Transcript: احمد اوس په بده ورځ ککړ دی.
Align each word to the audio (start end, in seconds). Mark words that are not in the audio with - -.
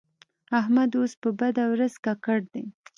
احمد 0.59 0.89
اوس 0.97 1.11
په 1.21 1.29
بده 1.39 1.63
ورځ 1.71 1.93
ککړ 2.05 2.39
دی. 2.53 2.65